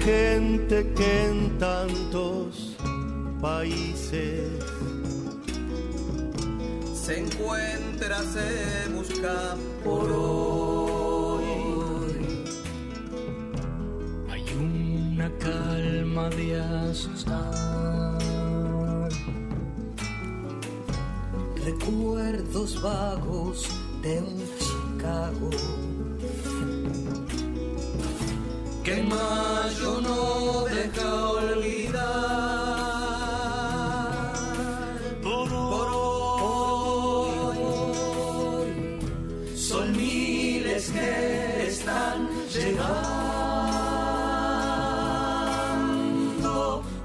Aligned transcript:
gente 0.00 0.92
que 0.94 1.26
en 1.26 1.58
tantos 1.58 2.76
países 3.40 4.48
se 6.94 7.18
encuentra, 7.18 8.22
se 8.22 8.88
busca 8.94 9.56
por 9.84 10.10
hoy. 10.12 11.44
Hay 14.30 14.44
una 14.54 15.28
calma 15.38 16.30
de 16.30 16.60
asustar. 16.60 18.18
Recuerdos 21.64 22.80
vagos 22.80 23.68
de 24.02 24.20
un 24.20 24.42
Chicago. 24.58 25.50
Que 28.84 29.02
mayo 29.62 30.00
no 30.00 30.64
deja 30.64 31.08
olvidar. 31.38 32.02
Por 35.22 35.48
Por 35.48 35.88
hoy 35.94 37.52
son 39.54 39.86
miles 39.96 40.90
que 40.90 41.10
están 41.68 42.28
llegando. 42.54 43.02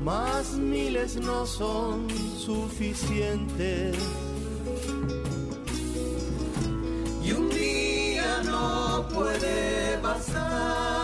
más 0.01 0.45
miles 0.53 1.11
no 1.17 1.45
son 1.45 2.07
suficientes. 2.47 3.95
Y 7.23 7.31
un 7.33 7.49
día 7.49 8.41
no 8.45 9.05
puede 9.13 9.97
bastar. 10.01 10.96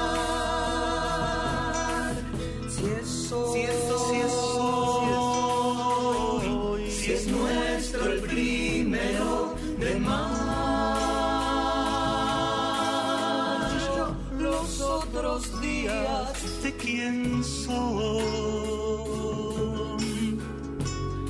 Quién 16.84 17.44
son. 17.44 18.24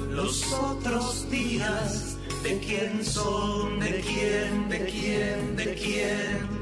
Los 0.09 0.51
otros 0.53 1.29
días, 1.29 2.17
¿de 2.41 2.59
quién 2.59 3.05
son? 3.05 3.79
¿De 3.79 4.01
quién? 4.01 4.69
¿De 4.69 4.85
quién? 4.85 5.55
¿De 5.55 5.75
quién? 5.75 6.53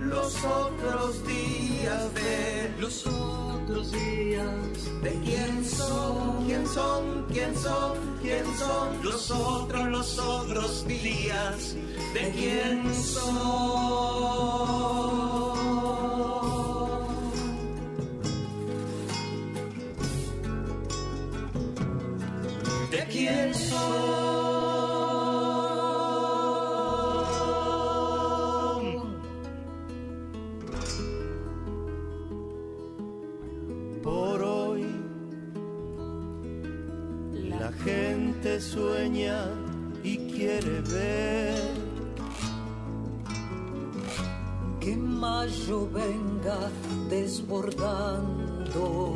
Los 0.00 0.36
otros 0.44 1.26
días 1.26 2.14
de 2.14 2.72
Los 2.80 3.06
otros 3.06 3.92
días, 3.92 5.00
¿De 5.02 5.12
quién 5.24 5.64
son? 5.64 6.46
¿Quién 6.46 6.66
son? 6.66 7.26
¿Quién 7.32 7.56
son? 7.56 7.92
¿Quién 8.22 8.44
son? 8.56 9.02
los 9.02 9.30
otros, 9.30 9.88
los 9.88 10.18
otros 10.18 10.86
días, 10.86 11.76
¿De 12.14 12.30
quién 12.32 12.94
son? 12.94 14.36
Gente 37.86 38.60
sueña 38.60 39.46
y 40.02 40.16
quiere 40.32 40.80
ver 40.80 41.74
Que 44.80 44.96
mayo 44.96 45.88
venga 45.90 46.68
desbordando. 47.08 49.14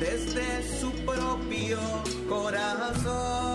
desde 0.00 0.78
su 0.80 0.90
propio 1.04 1.78
corazón. 2.28 3.53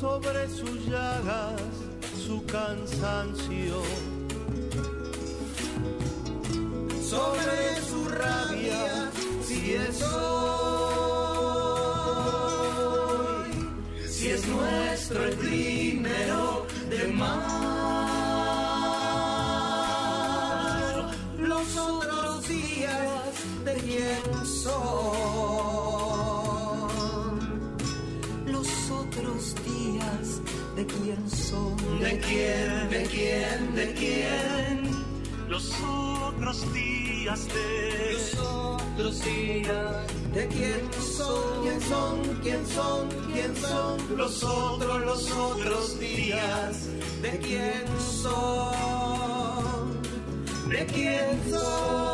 Sobre 0.00 0.48
sus 0.48 0.86
llagas 0.86 1.60
su 2.26 2.42
cansancio. 2.46 3.82
De 32.00 32.18
quién, 32.18 32.90
de 32.90 33.02
quién, 33.04 33.74
de 33.74 33.94
quién. 33.94 34.90
los 35.48 35.72
otros 35.82 36.72
días 36.72 37.48
de 37.48 38.12
Los 38.12 38.38
otros 38.38 39.24
días 39.24 40.06
¿De 40.34 40.46
quién 40.46 40.88
son? 41.02 41.62
¿Quién 41.62 41.80
son? 41.80 42.22
¿Quién 42.40 42.66
son? 42.66 43.08
¿Quién 43.32 43.56
son? 43.56 44.16
Los 44.16 44.44
otros, 44.44 45.04
los 45.04 45.30
otros 45.32 45.98
días. 45.98 46.86
¿De 47.20 47.36
quién 47.38 47.84
son? 47.98 50.00
¿De 50.68 50.86
quién 50.86 51.50
son? 51.50 52.09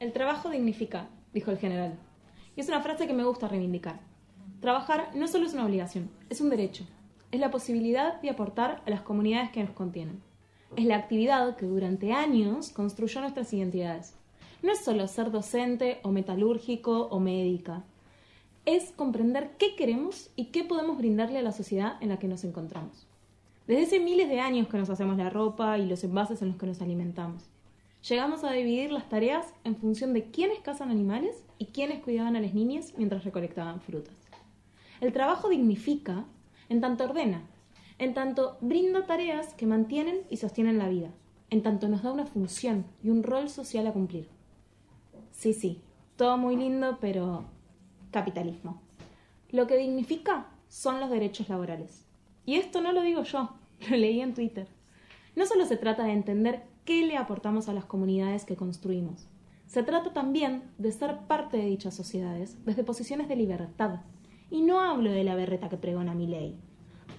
El 0.00 0.14
trabajo 0.14 0.48
dignifica, 0.48 1.10
dijo 1.34 1.50
el 1.50 1.58
general. 1.58 1.92
Y 2.56 2.62
es 2.62 2.68
una 2.68 2.80
frase 2.80 3.06
que 3.06 3.12
me 3.12 3.22
gusta 3.22 3.48
reivindicar. 3.48 4.00
Trabajar 4.62 5.10
no 5.14 5.28
solo 5.28 5.44
es 5.44 5.52
una 5.52 5.66
obligación, 5.66 6.10
es 6.30 6.40
un 6.40 6.48
derecho. 6.48 6.86
Es 7.30 7.38
la 7.38 7.50
posibilidad 7.50 8.18
de 8.22 8.30
aportar 8.30 8.82
a 8.86 8.88
las 8.88 9.02
comunidades 9.02 9.50
que 9.50 9.62
nos 9.62 9.72
contienen. 9.72 10.22
Es 10.74 10.86
la 10.86 10.96
actividad 10.96 11.54
que 11.56 11.66
durante 11.66 12.14
años 12.14 12.70
construyó 12.70 13.20
nuestras 13.20 13.52
identidades. 13.52 14.14
No 14.62 14.72
es 14.72 14.78
solo 14.78 15.06
ser 15.06 15.30
docente 15.30 16.00
o 16.02 16.12
metalúrgico 16.12 17.08
o 17.08 17.20
médica. 17.20 17.84
Es 18.64 18.92
comprender 18.92 19.50
qué 19.58 19.76
queremos 19.76 20.30
y 20.34 20.46
qué 20.46 20.64
podemos 20.64 20.96
brindarle 20.96 21.40
a 21.40 21.42
la 21.42 21.52
sociedad 21.52 21.98
en 22.00 22.08
la 22.08 22.18
que 22.18 22.26
nos 22.26 22.44
encontramos. 22.44 23.06
Desde 23.66 23.84
hace 23.84 24.00
miles 24.00 24.30
de 24.30 24.40
años 24.40 24.66
que 24.68 24.78
nos 24.78 24.88
hacemos 24.88 25.18
la 25.18 25.28
ropa 25.28 25.76
y 25.76 25.84
los 25.84 26.02
envases 26.04 26.40
en 26.40 26.48
los 26.48 26.56
que 26.56 26.66
nos 26.66 26.80
alimentamos. 26.80 27.49
Llegamos 28.08 28.44
a 28.44 28.52
dividir 28.52 28.92
las 28.92 29.10
tareas 29.10 29.52
en 29.62 29.76
función 29.76 30.14
de 30.14 30.30
quiénes 30.30 30.60
cazan 30.60 30.90
animales 30.90 31.44
y 31.58 31.66
quiénes 31.66 32.02
cuidaban 32.02 32.34
a 32.34 32.40
las 32.40 32.54
niñas 32.54 32.94
mientras 32.96 33.24
recolectaban 33.24 33.82
frutas. 33.82 34.14
El 35.02 35.12
trabajo 35.12 35.50
dignifica 35.50 36.24
en 36.70 36.80
tanto 36.80 37.04
ordena, 37.04 37.42
en 37.98 38.14
tanto 38.14 38.56
brinda 38.62 39.04
tareas 39.04 39.52
que 39.52 39.66
mantienen 39.66 40.22
y 40.30 40.38
sostienen 40.38 40.78
la 40.78 40.88
vida, 40.88 41.10
en 41.50 41.62
tanto 41.62 41.88
nos 41.88 42.02
da 42.02 42.12
una 42.12 42.24
función 42.24 42.86
y 43.02 43.10
un 43.10 43.22
rol 43.22 43.50
social 43.50 43.86
a 43.86 43.92
cumplir. 43.92 44.28
Sí, 45.32 45.52
sí, 45.52 45.82
todo 46.16 46.38
muy 46.38 46.56
lindo, 46.56 46.96
pero 47.02 47.44
capitalismo. 48.10 48.80
Lo 49.50 49.66
que 49.66 49.76
dignifica 49.76 50.46
son 50.68 51.00
los 51.00 51.10
derechos 51.10 51.50
laborales. 51.50 52.06
Y 52.46 52.54
esto 52.54 52.80
no 52.80 52.92
lo 52.92 53.02
digo 53.02 53.24
yo, 53.24 53.50
lo 53.90 53.96
leí 53.96 54.22
en 54.22 54.32
Twitter. 54.32 54.68
No 55.36 55.44
solo 55.44 55.66
se 55.66 55.76
trata 55.76 56.04
de 56.04 56.12
entender 56.12 56.69
qué 56.90 57.06
le 57.06 57.16
aportamos 57.16 57.68
a 57.68 57.72
las 57.72 57.84
comunidades 57.84 58.44
que 58.44 58.56
construimos. 58.56 59.28
Se 59.68 59.84
trata 59.84 60.12
también 60.12 60.64
de 60.76 60.90
ser 60.90 61.20
parte 61.28 61.56
de 61.56 61.66
dichas 61.66 61.94
sociedades 61.94 62.58
desde 62.64 62.82
posiciones 62.82 63.28
de 63.28 63.36
libertad. 63.36 64.00
Y 64.50 64.62
no 64.62 64.80
hablo 64.80 65.12
de 65.12 65.22
la 65.22 65.36
berreta 65.36 65.68
que 65.68 65.76
pregona 65.76 66.16
mi 66.16 66.26
ley. 66.26 66.58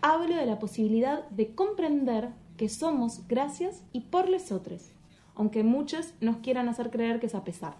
hablo 0.01 0.35
de 0.35 0.45
la 0.45 0.59
posibilidad 0.59 1.25
de 1.29 1.55
comprender 1.55 2.33
que 2.57 2.67
somos 2.67 3.25
gracias 3.29 3.85
y 3.93 4.01
por 4.01 4.27
les 4.27 4.51
otros, 4.51 4.91
aunque 5.35 5.63
muchos 5.63 6.15
nos 6.19 6.39
quieran 6.39 6.67
hacer 6.67 6.91
creer 6.91 7.21
que 7.21 7.27
es 7.27 7.35
a 7.35 7.45
pesar. 7.45 7.77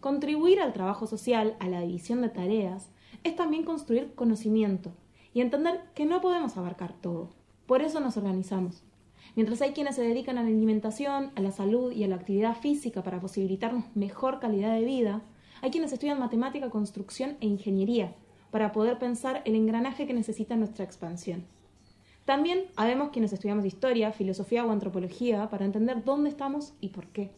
Contribuir 0.00 0.58
al 0.58 0.72
trabajo 0.72 1.06
social, 1.06 1.54
a 1.60 1.68
la 1.68 1.82
división 1.82 2.22
de 2.22 2.30
tareas, 2.30 2.88
es 3.24 3.36
también 3.36 3.64
construir 3.64 4.14
conocimiento 4.14 4.92
y 5.34 5.42
entender 5.42 5.82
que 5.94 6.06
no 6.06 6.22
podemos 6.22 6.56
abarcar 6.56 6.94
todo. 6.94 7.28
Por 7.66 7.82
eso 7.82 8.00
nos 8.00 8.16
organizamos. 8.16 8.84
Mientras 9.36 9.62
hay 9.62 9.72
quienes 9.72 9.96
se 9.96 10.02
dedican 10.02 10.38
a 10.38 10.42
la 10.42 10.48
alimentación, 10.48 11.30
a 11.34 11.40
la 11.40 11.52
salud 11.52 11.92
y 11.92 12.04
a 12.04 12.08
la 12.08 12.16
actividad 12.16 12.56
física 12.56 13.02
para 13.02 13.20
posibilitarnos 13.20 13.84
mejor 13.94 14.40
calidad 14.40 14.74
de 14.74 14.84
vida, 14.84 15.22
hay 15.62 15.70
quienes 15.70 15.92
estudian 15.92 16.18
matemática, 16.18 16.70
construcción 16.70 17.36
e 17.40 17.46
ingeniería 17.46 18.14
para 18.50 18.72
poder 18.72 18.98
pensar 18.98 19.42
el 19.44 19.54
engranaje 19.54 20.06
que 20.06 20.14
necesita 20.14 20.56
nuestra 20.56 20.84
expansión. 20.84 21.44
También 22.24 22.64
habemos 22.76 23.10
quienes 23.10 23.32
estudiamos 23.32 23.64
historia, 23.64 24.12
filosofía 24.12 24.64
o 24.64 24.70
antropología 24.70 25.48
para 25.48 25.64
entender 25.64 26.04
dónde 26.04 26.28
estamos 26.28 26.74
y 26.80 26.88
por 26.88 27.06
qué. 27.06 27.30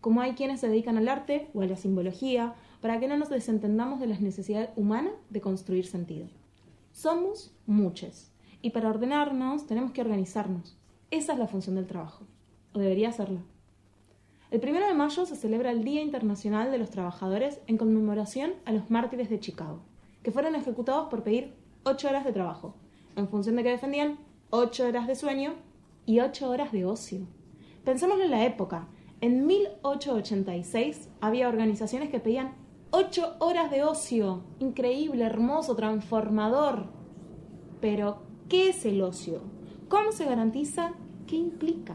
Como 0.00 0.20
hay 0.20 0.32
quienes 0.32 0.60
se 0.60 0.68
dedican 0.68 0.96
al 0.96 1.08
arte 1.08 1.50
o 1.52 1.60
a 1.62 1.66
la 1.66 1.76
simbología 1.76 2.54
para 2.80 2.98
que 2.98 3.08
no 3.08 3.16
nos 3.16 3.28
desentendamos 3.28 4.00
de 4.00 4.06
la 4.06 4.18
necesidad 4.18 4.70
humana 4.76 5.10
de 5.30 5.40
construir 5.40 5.86
sentido. 5.86 6.28
Somos 6.92 7.54
muchos 7.66 8.30
y 8.62 8.70
para 8.70 8.88
ordenarnos 8.88 9.66
tenemos 9.66 9.92
que 9.92 10.00
organizarnos. 10.00 10.78
Esa 11.12 11.34
es 11.34 11.38
la 11.38 11.46
función 11.46 11.76
del 11.76 11.86
trabajo, 11.86 12.24
o 12.72 12.80
debería 12.80 13.12
serlo. 13.12 13.38
El 14.50 14.60
1 14.60 14.88
de 14.88 14.94
mayo 14.94 15.24
se 15.24 15.36
celebra 15.36 15.70
el 15.70 15.84
Día 15.84 16.02
Internacional 16.02 16.72
de 16.72 16.78
los 16.78 16.90
Trabajadores 16.90 17.60
en 17.68 17.76
conmemoración 17.76 18.54
a 18.64 18.72
los 18.72 18.90
mártires 18.90 19.30
de 19.30 19.38
Chicago, 19.38 19.82
que 20.24 20.32
fueron 20.32 20.56
ejecutados 20.56 21.08
por 21.08 21.22
pedir 21.22 21.54
8 21.84 22.08
horas 22.08 22.24
de 22.24 22.32
trabajo, 22.32 22.74
en 23.14 23.28
función 23.28 23.54
de 23.54 23.62
que 23.62 23.70
defendían 23.70 24.18
8 24.50 24.88
horas 24.88 25.06
de 25.06 25.14
sueño 25.14 25.54
y 26.06 26.18
8 26.18 26.50
horas 26.50 26.72
de 26.72 26.84
ocio. 26.84 27.20
Pensemos 27.84 28.20
en 28.20 28.32
la 28.32 28.44
época. 28.44 28.88
En 29.20 29.46
1886 29.46 31.08
había 31.20 31.48
organizaciones 31.48 32.10
que 32.10 32.18
pedían 32.18 32.54
8 32.90 33.36
horas 33.38 33.70
de 33.70 33.84
ocio. 33.84 34.42
Increíble, 34.58 35.24
hermoso, 35.24 35.76
transformador. 35.76 36.86
Pero, 37.80 38.22
¿qué 38.48 38.70
es 38.70 38.84
el 38.84 39.02
ocio? 39.02 39.55
¿Cómo 39.88 40.10
se 40.10 40.24
garantiza? 40.24 40.94
¿Qué 41.28 41.36
implica? 41.36 41.94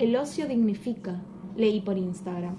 El 0.00 0.16
ocio 0.16 0.48
dignifica, 0.48 1.22
leí 1.56 1.80
por 1.80 1.96
Instagram. 1.96 2.56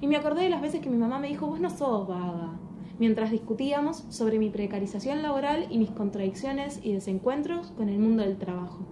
Y 0.00 0.06
me 0.06 0.16
acordé 0.16 0.44
de 0.44 0.48
las 0.48 0.62
veces 0.62 0.80
que 0.80 0.88
mi 0.88 0.96
mamá 0.96 1.18
me 1.18 1.28
dijo, 1.28 1.46
vos 1.46 1.60
no 1.60 1.68
sos 1.68 2.08
vaga, 2.08 2.58
mientras 2.98 3.30
discutíamos 3.30 4.06
sobre 4.08 4.38
mi 4.38 4.48
precarización 4.48 5.20
laboral 5.20 5.66
y 5.68 5.76
mis 5.76 5.90
contradicciones 5.90 6.80
y 6.82 6.94
desencuentros 6.94 7.70
con 7.72 7.90
el 7.90 7.98
mundo 7.98 8.22
del 8.22 8.38
trabajo. 8.38 8.86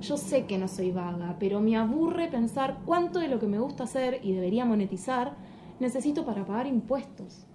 Yo 0.00 0.16
sé 0.16 0.46
que 0.46 0.58
no 0.58 0.66
soy 0.66 0.90
vaga, 0.90 1.36
pero 1.38 1.60
me 1.60 1.76
aburre 1.76 2.26
pensar 2.26 2.80
cuánto 2.84 3.20
de 3.20 3.28
lo 3.28 3.38
que 3.38 3.46
me 3.46 3.60
gusta 3.60 3.84
hacer 3.84 4.18
y 4.24 4.32
debería 4.32 4.64
monetizar 4.64 5.36
necesito 5.78 6.24
para 6.24 6.44
pagar 6.44 6.66
impuestos. 6.66 7.46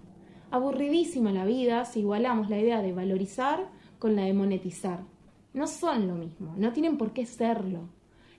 Aburridísima 0.50 1.30
la 1.30 1.44
vida 1.44 1.84
si 1.84 2.00
igualamos 2.00 2.48
la 2.48 2.58
idea 2.58 2.80
de 2.80 2.94
valorizar 2.94 3.68
con 3.98 4.16
la 4.16 4.22
de 4.22 4.32
monetizar. 4.32 5.13
No 5.54 5.68
son 5.68 6.08
lo 6.08 6.14
mismo, 6.16 6.52
no 6.56 6.72
tienen 6.72 6.98
por 6.98 7.12
qué 7.12 7.24
serlo. 7.24 7.88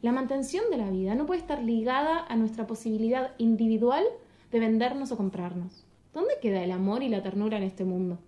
La 0.02 0.12
mantención 0.12 0.66
de 0.70 0.78
la 0.78 0.92
vida 0.92 1.16
no 1.16 1.26
puede 1.26 1.40
estar 1.40 1.64
ligada 1.64 2.26
a 2.28 2.36
nuestra 2.36 2.68
posibilidad 2.68 3.32
individual 3.38 4.04
de 4.52 4.60
vendernos 4.60 5.12
o 5.12 5.18
comprarnos. 5.18 5.86
¿Dónde 6.14 6.36
queda 6.42 6.64
el 6.64 6.72
amor 6.72 7.04
y 7.04 7.10
la 7.10 7.24
ternura 7.24 7.58
en 7.58 7.64
este 7.64 7.86
mundo? 7.86 8.20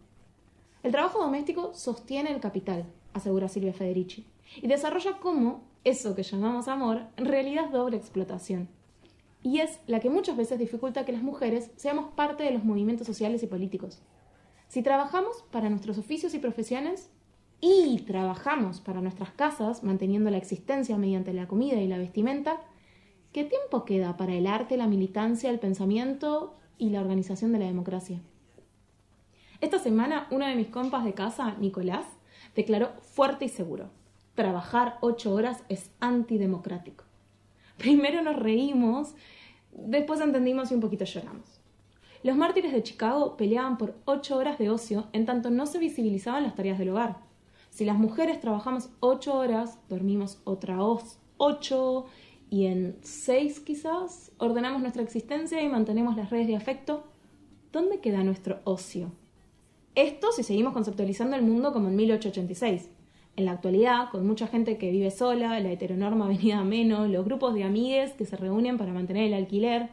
El 0.83 0.93
trabajo 0.93 1.19
doméstico 1.19 1.73
sostiene 1.73 2.31
el 2.31 2.39
capital, 2.39 2.85
asegura 3.13 3.49
Silvia 3.49 3.73
Federici, 3.73 4.25
y 4.55 4.67
desarrolla 4.67 5.19
cómo 5.19 5.65
eso 5.83 6.15
que 6.15 6.23
llamamos 6.23 6.69
amor 6.69 7.01
en 7.17 7.25
realidad 7.25 7.65
es 7.65 7.71
doble 7.73 7.97
explotación. 7.97 8.69
Y 9.43 9.59
es 9.59 9.79
la 9.85 9.99
que 9.99 10.09
muchas 10.09 10.37
veces 10.37 10.59
dificulta 10.59 11.05
que 11.05 11.11
las 11.11 11.23
mujeres 11.23 11.71
seamos 11.75 12.13
parte 12.13 12.43
de 12.43 12.51
los 12.51 12.63
movimientos 12.63 13.05
sociales 13.05 13.43
y 13.43 13.47
políticos. 13.47 14.01
Si 14.69 14.81
trabajamos 14.81 15.43
para 15.51 15.69
nuestros 15.69 15.97
oficios 15.97 16.33
y 16.33 16.39
profesiones, 16.39 17.09
y 17.59 17.99
trabajamos 18.05 18.81
para 18.81 19.01
nuestras 19.01 19.31
casas, 19.31 19.83
manteniendo 19.83 20.29
la 20.29 20.37
existencia 20.37 20.97
mediante 20.97 21.33
la 21.33 21.47
comida 21.47 21.81
y 21.81 21.87
la 21.87 21.97
vestimenta, 21.97 22.61
¿qué 23.31 23.43
tiempo 23.43 23.83
queda 23.83 24.15
para 24.15 24.33
el 24.33 24.45
arte, 24.45 24.77
la 24.77 24.87
militancia, 24.87 25.49
el 25.49 25.59
pensamiento 25.59 26.55
y 26.77 26.89
la 26.89 27.01
organización 27.01 27.51
de 27.51 27.59
la 27.59 27.65
democracia? 27.65 28.21
Esta 29.59 29.79
semana, 29.79 30.27
uno 30.29 30.45
de 30.45 30.55
mis 30.55 30.67
compas 30.67 31.03
de 31.03 31.13
casa, 31.13 31.55
Nicolás, 31.59 32.05
declaró 32.55 32.91
fuerte 33.01 33.45
y 33.45 33.49
seguro, 33.49 33.89
trabajar 34.35 34.99
ocho 35.01 35.33
horas 35.33 35.63
es 35.67 35.89
antidemocrático. 35.99 37.05
Primero 37.77 38.21
nos 38.21 38.35
reímos, 38.35 39.15
después 39.71 40.21
entendimos 40.21 40.71
y 40.71 40.75
un 40.75 40.81
poquito 40.81 41.05
lloramos. 41.05 41.59
Los 42.21 42.37
mártires 42.37 42.71
de 42.71 42.83
Chicago 42.83 43.35
peleaban 43.35 43.79
por 43.79 43.95
ocho 44.05 44.37
horas 44.37 44.59
de 44.59 44.69
ocio 44.69 45.07
en 45.11 45.25
tanto 45.25 45.49
no 45.49 45.65
se 45.65 45.79
visibilizaban 45.79 46.43
las 46.43 46.55
tareas 46.55 46.77
del 46.77 46.89
hogar 46.89 47.26
si 47.77 47.85
las 47.85 47.99
mujeres 47.99 48.39
trabajamos 48.39 48.89
ocho 49.01 49.37
horas, 49.37 49.77
dormimos 49.87 50.39
otra 50.45 50.79
ocho 51.37 52.05
y 52.49 52.65
en 52.65 52.97
seis 53.03 53.59
quizás 53.59 54.31
ordenamos 54.39 54.81
nuestra 54.81 55.03
existencia 55.03 55.61
y 55.61 55.69
mantenemos 55.69 56.17
las 56.17 56.31
redes 56.31 56.47
de 56.47 56.55
afecto, 56.55 57.03
¿dónde 57.71 57.99
queda 57.99 58.23
nuestro 58.23 58.61
ocio? 58.63 59.11
Esto 59.93 60.31
si 60.31 60.41
seguimos 60.41 60.73
conceptualizando 60.73 61.35
el 61.35 61.43
mundo 61.43 61.71
como 61.71 61.89
en 61.89 61.97
1886. 61.97 62.89
En 63.35 63.45
la 63.45 63.51
actualidad, 63.51 64.09
con 64.09 64.25
mucha 64.25 64.47
gente 64.47 64.79
que 64.79 64.89
vive 64.89 65.11
sola, 65.11 65.59
la 65.59 65.71
heteronorma 65.71 66.27
venida 66.27 66.57
a 66.57 66.63
menos, 66.63 67.07
los 67.07 67.25
grupos 67.25 67.53
de 67.53 67.63
amigues 67.63 68.13
que 68.13 68.25
se 68.25 68.37
reúnen 68.37 68.79
para 68.79 68.91
mantener 68.91 69.25
el 69.25 69.35
alquiler. 69.35 69.89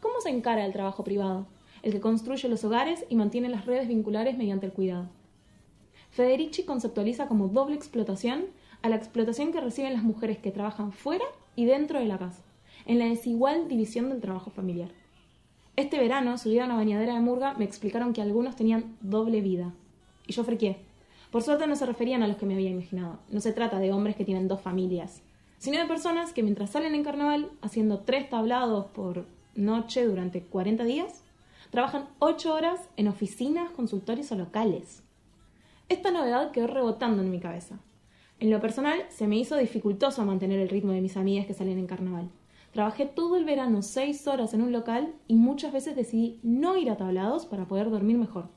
¿Cómo 0.00 0.20
se 0.20 0.28
encara 0.28 0.64
el 0.64 0.72
trabajo 0.72 1.02
privado? 1.02 1.48
El 1.82 1.90
que 1.90 2.00
construye 2.00 2.48
los 2.48 2.62
hogares 2.62 3.04
y 3.08 3.16
mantiene 3.16 3.48
las 3.48 3.66
redes 3.66 3.88
vinculares 3.88 4.38
mediante 4.38 4.66
el 4.66 4.72
cuidado. 4.72 5.17
Federici 6.10 6.64
conceptualiza 6.64 7.28
como 7.28 7.48
doble 7.48 7.76
explotación 7.76 8.46
a 8.82 8.88
la 8.88 8.96
explotación 8.96 9.52
que 9.52 9.60
reciben 9.60 9.92
las 9.92 10.02
mujeres 10.02 10.38
que 10.38 10.50
trabajan 10.50 10.92
fuera 10.92 11.24
y 11.56 11.64
dentro 11.64 11.98
de 11.98 12.06
la 12.06 12.18
casa, 12.18 12.42
en 12.86 12.98
la 12.98 13.06
desigual 13.06 13.68
división 13.68 14.08
del 14.08 14.20
trabajo 14.20 14.50
familiar. 14.50 14.90
Este 15.76 15.98
verano, 15.98 16.38
subida 16.38 16.62
a 16.62 16.66
una 16.66 16.76
bañadera 16.76 17.14
de 17.14 17.20
Murga, 17.20 17.54
me 17.54 17.64
explicaron 17.64 18.12
que 18.12 18.22
algunos 18.22 18.56
tenían 18.56 18.96
doble 19.00 19.40
vida. 19.40 19.72
Y 20.26 20.32
yo 20.32 20.42
friqué. 20.44 20.78
Por 21.30 21.42
suerte 21.42 21.66
no 21.66 21.76
se 21.76 21.86
referían 21.86 22.22
a 22.22 22.26
los 22.26 22.36
que 22.36 22.46
me 22.46 22.54
había 22.54 22.70
imaginado. 22.70 23.18
No 23.30 23.40
se 23.40 23.52
trata 23.52 23.78
de 23.78 23.92
hombres 23.92 24.16
que 24.16 24.24
tienen 24.24 24.48
dos 24.48 24.60
familias, 24.60 25.22
sino 25.58 25.78
de 25.78 25.86
personas 25.86 26.32
que 26.32 26.42
mientras 26.42 26.70
salen 26.70 26.94
en 26.94 27.04
carnaval, 27.04 27.50
haciendo 27.60 28.00
tres 28.00 28.28
tablados 28.28 28.86
por 28.86 29.26
noche 29.54 30.04
durante 30.04 30.42
40 30.42 30.84
días, 30.84 31.22
trabajan 31.70 32.08
ocho 32.18 32.54
horas 32.54 32.80
en 32.96 33.08
oficinas, 33.08 33.70
consultorios 33.70 34.32
o 34.32 34.36
locales. 34.36 35.02
Esta 35.88 36.10
novedad 36.10 36.50
quedó 36.50 36.66
rebotando 36.66 37.22
en 37.22 37.30
mi 37.30 37.40
cabeza. 37.40 37.78
En 38.40 38.50
lo 38.50 38.60
personal, 38.60 39.00
se 39.08 39.26
me 39.26 39.36
hizo 39.38 39.56
dificultoso 39.56 40.22
mantener 40.26 40.60
el 40.60 40.68
ritmo 40.68 40.92
de 40.92 41.00
mis 41.00 41.16
amigas 41.16 41.46
que 41.46 41.54
salen 41.54 41.78
en 41.78 41.86
carnaval. 41.86 42.28
Trabajé 42.72 43.06
todo 43.06 43.36
el 43.36 43.46
verano 43.46 43.80
seis 43.80 44.26
horas 44.26 44.52
en 44.52 44.60
un 44.60 44.70
local 44.70 45.14
y 45.26 45.36
muchas 45.36 45.72
veces 45.72 45.96
decidí 45.96 46.40
no 46.42 46.76
ir 46.76 46.90
a 46.90 46.98
tablados 46.98 47.46
para 47.46 47.64
poder 47.64 47.88
dormir 47.88 48.18
mejor. 48.18 48.50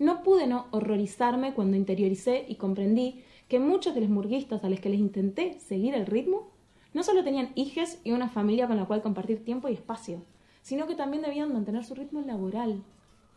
No 0.00 0.24
pude 0.24 0.48
no 0.48 0.66
horrorizarme 0.72 1.54
cuando 1.54 1.76
interioricé 1.76 2.44
y 2.48 2.56
comprendí 2.56 3.22
que 3.48 3.60
muchos 3.60 3.94
de 3.94 4.00
los 4.00 4.10
murguistas 4.10 4.64
a 4.64 4.68
los 4.68 4.80
que 4.80 4.88
les 4.88 4.98
intenté 4.98 5.60
seguir 5.60 5.94
el 5.94 6.06
ritmo 6.06 6.50
no 6.92 7.04
solo 7.04 7.22
tenían 7.22 7.52
hijes 7.54 8.00
y 8.02 8.10
una 8.10 8.28
familia 8.28 8.66
con 8.66 8.76
la 8.76 8.86
cual 8.86 9.00
compartir 9.00 9.44
tiempo 9.44 9.68
y 9.68 9.74
espacio, 9.74 10.22
sino 10.62 10.88
que 10.88 10.96
también 10.96 11.22
debían 11.22 11.52
mantener 11.52 11.84
su 11.84 11.94
ritmo 11.94 12.20
laboral, 12.20 12.82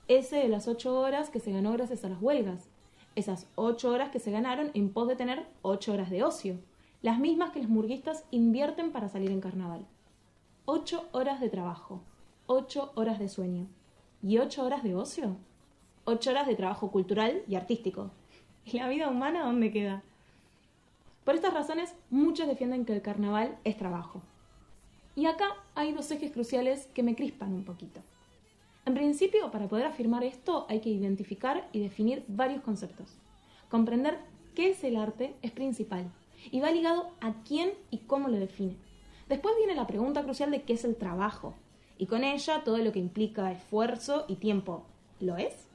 ese 0.07 0.37
de 0.37 0.49
las 0.49 0.67
ocho 0.67 0.99
horas 0.99 1.29
que 1.29 1.39
se 1.39 1.51
ganó 1.51 1.71
gracias 1.73 2.03
a 2.03 2.09
las 2.09 2.21
huelgas, 2.21 2.67
esas 3.15 3.47
ocho 3.55 3.91
horas 3.91 4.09
que 4.09 4.19
se 4.19 4.31
ganaron 4.31 4.71
en 4.73 4.91
pos 4.91 5.07
de 5.07 5.15
tener 5.15 5.45
ocho 5.61 5.93
horas 5.93 6.09
de 6.09 6.23
ocio, 6.23 6.57
las 7.01 7.19
mismas 7.19 7.51
que 7.51 7.59
los 7.59 7.69
murguistas 7.69 8.23
invierten 8.31 8.91
para 8.91 9.09
salir 9.09 9.31
en 9.31 9.41
carnaval. 9.41 9.85
Ocho 10.65 11.07
horas 11.11 11.41
de 11.41 11.49
trabajo, 11.49 12.01
ocho 12.45 12.91
horas 12.95 13.19
de 13.19 13.29
sueño 13.29 13.67
y 14.21 14.37
ocho 14.37 14.63
horas 14.63 14.83
de 14.83 14.95
ocio. 14.95 15.35
Ocho 16.05 16.31
horas 16.31 16.47
de 16.47 16.55
trabajo 16.55 16.91
cultural 16.91 17.43
y 17.47 17.55
artístico. 17.55 18.11
¿Y 18.65 18.77
la 18.77 18.89
vida 18.89 19.09
humana 19.09 19.45
dónde 19.45 19.71
queda? 19.71 20.03
Por 21.23 21.35
estas 21.35 21.53
razones, 21.53 21.93
muchos 22.09 22.47
defienden 22.47 22.85
que 22.85 22.93
el 22.93 23.01
carnaval 23.01 23.57
es 23.63 23.77
trabajo. 23.77 24.21
Y 25.15 25.25
acá 25.25 25.55
hay 25.75 25.93
dos 25.93 26.09
ejes 26.11 26.31
cruciales 26.31 26.87
que 26.93 27.03
me 27.03 27.15
crispan 27.15 27.53
un 27.53 27.63
poquito. 27.63 28.01
En 28.85 28.95
principio, 28.95 29.51
para 29.51 29.67
poder 29.67 29.85
afirmar 29.85 30.23
esto 30.23 30.65
hay 30.67 30.79
que 30.79 30.89
identificar 30.89 31.67
y 31.71 31.79
definir 31.79 32.25
varios 32.27 32.61
conceptos. 32.61 33.17
Comprender 33.69 34.17
qué 34.55 34.71
es 34.71 34.83
el 34.83 34.97
arte 34.97 35.35
es 35.41 35.51
principal 35.51 36.11
y 36.49 36.59
va 36.59 36.71
ligado 36.71 37.11
a 37.21 37.33
quién 37.43 37.73
y 37.91 37.99
cómo 37.99 38.27
lo 38.27 38.37
define. 38.37 38.75
Después 39.29 39.55
viene 39.57 39.75
la 39.75 39.87
pregunta 39.87 40.23
crucial 40.23 40.49
de 40.51 40.63
qué 40.63 40.73
es 40.73 40.83
el 40.83 40.95
trabajo 40.95 41.53
y 41.97 42.07
con 42.07 42.23
ella 42.23 42.63
todo 42.63 42.77
lo 42.79 42.91
que 42.91 42.99
implica 42.99 43.51
esfuerzo 43.51 44.25
y 44.27 44.35
tiempo. 44.37 44.83
¿Lo 45.19 45.37
es? 45.37 45.67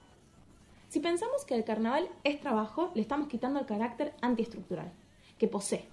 Si 0.88 0.98
pensamos 0.98 1.44
que 1.44 1.54
el 1.54 1.64
carnaval 1.64 2.08
es 2.24 2.40
trabajo, 2.40 2.90
le 2.94 3.02
estamos 3.02 3.28
quitando 3.28 3.60
el 3.60 3.66
carácter 3.66 4.14
antiestructural 4.20 4.92
que 5.38 5.46
posee, 5.46 5.84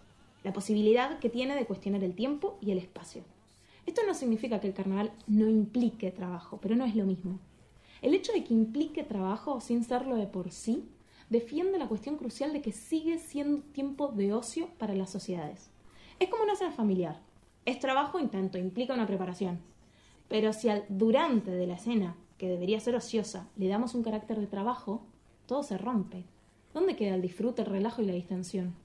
la 0.43 0.53
posibilidad 0.53 1.19
que 1.19 1.29
tiene 1.29 1.55
de 1.55 1.65
cuestionar 1.65 2.03
el 2.03 2.15
tiempo 2.15 2.57
y 2.61 2.71
el 2.71 2.79
espacio. 2.79 3.23
Esto 3.85 4.01
no 4.07 4.13
significa 4.13 4.59
que 4.59 4.67
el 4.67 4.73
carnaval 4.73 5.11
no 5.27 5.47
implique 5.49 6.11
trabajo, 6.11 6.59
pero 6.61 6.75
no 6.75 6.85
es 6.85 6.95
lo 6.95 7.05
mismo. 7.05 7.39
El 8.01 8.13
hecho 8.13 8.31
de 8.33 8.43
que 8.43 8.53
implique 8.53 9.03
trabajo 9.03 9.61
sin 9.61 9.83
serlo 9.83 10.15
de 10.15 10.27
por 10.27 10.51
sí 10.51 10.89
defiende 11.29 11.77
la 11.77 11.87
cuestión 11.87 12.17
crucial 12.17 12.53
de 12.53 12.61
que 12.61 12.71
sigue 12.71 13.17
siendo 13.17 13.61
tiempo 13.61 14.09
de 14.09 14.33
ocio 14.33 14.69
para 14.77 14.93
las 14.93 15.09
sociedades. 15.09 15.69
Es 16.19 16.29
como 16.29 16.43
una 16.43 16.55
cena 16.55 16.71
familiar. 16.71 17.19
Es 17.65 17.79
trabajo 17.79 18.19
en 18.19 18.29
tanto 18.29 18.57
implica 18.57 18.93
una 18.93 19.07
preparación. 19.07 19.59
Pero 20.27 20.53
si 20.53 20.69
al 20.69 20.85
durante 20.89 21.51
de 21.51 21.67
la 21.67 21.77
cena, 21.77 22.15
que 22.37 22.49
debería 22.49 22.79
ser 22.79 22.95
ociosa, 22.95 23.49
le 23.55 23.67
damos 23.67 23.95
un 23.95 24.03
carácter 24.03 24.39
de 24.39 24.47
trabajo, 24.47 25.05
todo 25.45 25.63
se 25.63 25.77
rompe. 25.77 26.25
¿Dónde 26.73 26.95
queda 26.95 27.15
el 27.15 27.21
disfrute, 27.21 27.61
el 27.61 27.69
relajo 27.69 28.01
y 28.01 28.05
la 28.05 28.13
distensión? 28.13 28.75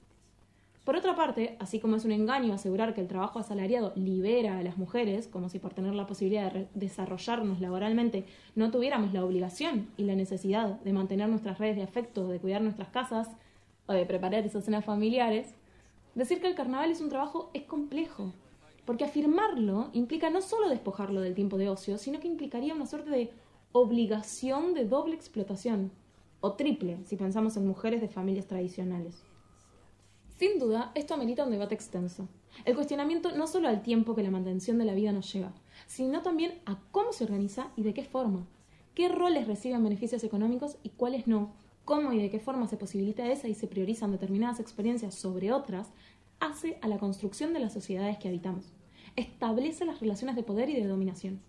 Por 0.89 0.95
otra 0.95 1.15
parte, 1.15 1.55
así 1.59 1.79
como 1.79 1.97
es 1.97 2.05
un 2.05 2.11
engaño 2.11 2.51
asegurar 2.51 2.95
que 2.95 3.01
el 3.01 3.07
trabajo 3.07 3.37
asalariado 3.37 3.93
libera 3.95 4.57
a 4.57 4.63
las 4.63 4.79
mujeres, 4.79 5.27
como 5.27 5.47
si 5.47 5.59
por 5.59 5.71
tener 5.71 5.93
la 5.93 6.07
posibilidad 6.07 6.51
de 6.51 6.67
desarrollarnos 6.73 7.61
laboralmente 7.61 8.25
no 8.55 8.71
tuviéramos 8.71 9.13
la 9.13 9.23
obligación 9.23 9.87
y 9.97 10.05
la 10.05 10.15
necesidad 10.15 10.79
de 10.81 10.91
mantener 10.91 11.29
nuestras 11.29 11.59
redes 11.59 11.75
de 11.75 11.83
afecto, 11.83 12.27
de 12.27 12.39
cuidar 12.39 12.63
nuestras 12.63 12.87
casas 12.87 13.29
o 13.85 13.93
de 13.93 14.03
preparar 14.07 14.43
esas 14.47 14.65
cenas 14.65 14.83
familiares, 14.83 15.53
decir 16.15 16.41
que 16.41 16.47
el 16.47 16.55
carnaval 16.55 16.89
es 16.89 17.01
un 17.01 17.09
trabajo 17.09 17.51
es 17.53 17.65
complejo, 17.65 18.33
porque 18.85 19.05
afirmarlo 19.05 19.91
implica 19.93 20.31
no 20.31 20.41
solo 20.41 20.69
despojarlo 20.69 21.21
del 21.21 21.35
tiempo 21.35 21.59
de 21.59 21.69
ocio, 21.69 21.99
sino 21.99 22.19
que 22.19 22.27
implicaría 22.27 22.73
una 22.73 22.87
suerte 22.87 23.11
de 23.11 23.29
obligación 23.73 24.73
de 24.73 24.85
doble 24.85 25.13
explotación, 25.13 25.91
o 26.41 26.53
triple 26.53 26.97
si 27.05 27.15
pensamos 27.15 27.55
en 27.57 27.67
mujeres 27.67 28.01
de 28.01 28.07
familias 28.07 28.47
tradicionales. 28.47 29.23
Sin 30.39 30.57
duda, 30.57 30.93
esto 30.95 31.13
amerita 31.13 31.43
un 31.43 31.51
debate 31.51 31.75
extenso. 31.75 32.29
El 32.63 32.73
cuestionamiento 32.73 33.33
no 33.33 33.45
solo 33.45 33.67
al 33.67 33.81
tiempo 33.81 34.15
que 34.15 34.23
la 34.23 34.31
mantención 34.31 34.77
de 34.77 34.85
la 34.85 34.93
vida 34.93 35.11
nos 35.11 35.33
lleva, 35.33 35.51
sino 35.85 36.21
también 36.21 36.61
a 36.65 36.79
cómo 36.91 37.11
se 37.11 37.25
organiza 37.25 37.71
y 37.75 37.83
de 37.83 37.93
qué 37.93 38.05
forma. 38.05 38.47
¿Qué 38.95 39.09
roles 39.09 39.47
reciben 39.47 39.83
beneficios 39.83 40.23
económicos 40.23 40.77
y 40.81 40.91
cuáles 40.91 41.27
no? 41.27 41.51
¿Cómo 41.83 42.13
y 42.13 42.21
de 42.21 42.29
qué 42.29 42.39
forma 42.39 42.69
se 42.69 42.77
posibilita 42.77 43.29
esa 43.29 43.49
y 43.49 43.53
se 43.53 43.67
priorizan 43.67 44.13
determinadas 44.13 44.61
experiencias 44.61 45.13
sobre 45.13 45.51
otras? 45.51 45.89
Hace 46.39 46.77
a 46.81 46.87
la 46.87 46.99
construcción 46.99 47.51
de 47.51 47.59
las 47.59 47.73
sociedades 47.73 48.17
que 48.17 48.29
habitamos. 48.29 48.71
Establece 49.17 49.83
las 49.83 49.99
relaciones 49.99 50.37
de 50.37 50.43
poder 50.43 50.69
y 50.69 50.75
de 50.75 50.87
dominación. 50.87 51.41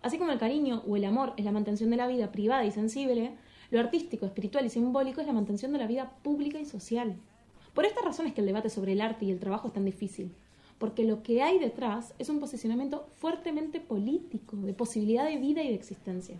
Así 0.00 0.16
como 0.16 0.32
el 0.32 0.38
cariño 0.38 0.82
o 0.88 0.96
el 0.96 1.04
amor 1.04 1.34
es 1.36 1.44
la 1.44 1.52
mantención 1.52 1.90
de 1.90 1.98
la 1.98 2.06
vida 2.06 2.32
privada 2.32 2.64
y 2.64 2.70
sensible, 2.70 3.32
lo 3.70 3.80
artístico, 3.80 4.24
espiritual 4.24 4.64
y 4.64 4.70
simbólico 4.70 5.20
es 5.20 5.26
la 5.26 5.34
mantención 5.34 5.72
de 5.72 5.78
la 5.78 5.86
vida 5.86 6.14
pública 6.22 6.58
y 6.58 6.64
social. 6.64 7.18
Por 7.74 7.84
esta 7.84 8.02
razón 8.02 8.26
es 8.26 8.34
que 8.34 8.40
el 8.40 8.46
debate 8.46 8.68
sobre 8.68 8.92
el 8.92 9.00
arte 9.00 9.24
y 9.24 9.30
el 9.30 9.38
trabajo 9.38 9.68
es 9.68 9.74
tan 9.74 9.84
difícil, 9.84 10.32
porque 10.78 11.04
lo 11.04 11.22
que 11.22 11.42
hay 11.42 11.58
detrás 11.58 12.14
es 12.18 12.28
un 12.28 12.40
posicionamiento 12.40 13.06
fuertemente 13.16 13.80
político, 13.80 14.56
de 14.56 14.72
posibilidad 14.72 15.24
de 15.24 15.36
vida 15.36 15.62
y 15.62 15.68
de 15.68 15.74
existencia. 15.74 16.38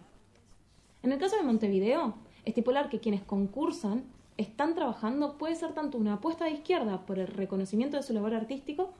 En 1.02 1.12
el 1.12 1.18
caso 1.18 1.36
de 1.36 1.42
Montevideo, 1.42 2.14
estipular 2.44 2.88
que 2.88 3.00
quienes 3.00 3.22
concursan 3.22 4.04
están 4.38 4.74
trabajando 4.74 5.36
puede 5.38 5.54
ser 5.54 5.72
tanto 5.72 5.98
una 5.98 6.14
apuesta 6.14 6.46
de 6.46 6.52
izquierda 6.52 7.04
por 7.06 7.18
el 7.18 7.26
reconocimiento 7.26 7.96
de 7.96 8.02
su 8.02 8.12
labor 8.12 8.34
artístico, 8.34 8.90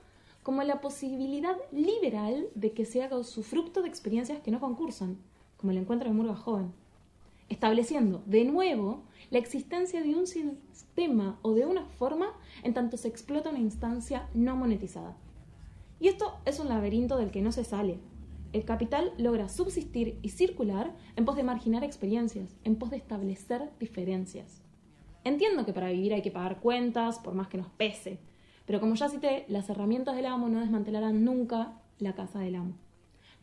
como 0.43 0.63
la 0.63 0.81
posibilidad 0.81 1.55
liberal 1.71 2.47
de 2.55 2.71
que 2.71 2.85
se 2.85 3.03
haga 3.03 3.17
usufructo 3.17 3.81
de 3.81 3.87
experiencias 3.89 4.39
que 4.41 4.51
no 4.51 4.59
concursan, 4.59 5.17
como 5.57 5.71
el 5.71 5.77
encuentro 5.77 6.09
de 6.09 6.15
Murga 6.15 6.35
Joven, 6.35 6.71
estableciendo 7.51 8.23
de 8.25 8.45
nuevo 8.45 9.03
la 9.29 9.37
existencia 9.37 10.01
de 10.01 10.15
un 10.15 10.25
sistema 10.25 11.37
o 11.41 11.53
de 11.53 11.65
una 11.65 11.85
forma 11.85 12.33
en 12.63 12.73
tanto 12.73 12.97
se 12.97 13.09
explota 13.09 13.49
una 13.49 13.59
instancia 13.59 14.29
no 14.33 14.55
monetizada. 14.55 15.17
Y 15.99 16.07
esto 16.07 16.39
es 16.45 16.59
un 16.59 16.69
laberinto 16.69 17.17
del 17.17 17.29
que 17.29 17.41
no 17.41 17.51
se 17.51 17.65
sale. 17.65 17.99
El 18.53 18.65
capital 18.65 19.13
logra 19.17 19.49
subsistir 19.49 20.17
y 20.21 20.29
circular 20.29 20.95
en 21.15 21.25
pos 21.25 21.35
de 21.35 21.43
marginar 21.43 21.83
experiencias, 21.83 22.55
en 22.63 22.77
pos 22.77 22.89
de 22.89 22.97
establecer 22.97 23.69
diferencias. 23.79 24.61
Entiendo 25.23 25.65
que 25.65 25.73
para 25.73 25.91
vivir 25.91 26.13
hay 26.13 26.21
que 26.21 26.31
pagar 26.31 26.59
cuentas, 26.59 27.19
por 27.19 27.33
más 27.33 27.47
que 27.47 27.57
nos 27.57 27.67
pese, 27.67 28.19
pero 28.65 28.79
como 28.79 28.95
ya 28.95 29.09
cité, 29.09 29.45
las 29.49 29.69
herramientas 29.69 30.15
del 30.15 30.25
amo 30.25 30.47
no 30.47 30.61
desmantelarán 30.61 31.23
nunca 31.25 31.81
la 31.99 32.15
casa 32.15 32.39
del 32.39 32.55
amo. 32.55 32.73